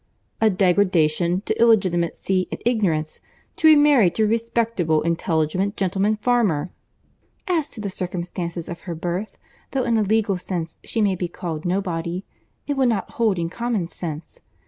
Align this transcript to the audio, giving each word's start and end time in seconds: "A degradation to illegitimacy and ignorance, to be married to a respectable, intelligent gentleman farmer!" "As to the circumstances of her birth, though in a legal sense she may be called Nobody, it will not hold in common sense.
"A 0.41 0.49
degradation 0.49 1.41
to 1.41 1.61
illegitimacy 1.61 2.47
and 2.49 2.59
ignorance, 2.65 3.21
to 3.57 3.67
be 3.67 3.75
married 3.75 4.15
to 4.15 4.23
a 4.23 4.27
respectable, 4.27 5.03
intelligent 5.03 5.77
gentleman 5.77 6.15
farmer!" 6.17 6.71
"As 7.47 7.69
to 7.69 7.81
the 7.81 7.91
circumstances 7.91 8.67
of 8.67 8.79
her 8.89 8.95
birth, 8.95 9.37
though 9.73 9.83
in 9.83 9.97
a 9.99 10.01
legal 10.01 10.39
sense 10.39 10.79
she 10.83 11.01
may 11.01 11.13
be 11.13 11.27
called 11.27 11.65
Nobody, 11.65 12.25
it 12.65 12.75
will 12.77 12.87
not 12.87 13.11
hold 13.11 13.37
in 13.37 13.51
common 13.51 13.89
sense. 13.89 14.41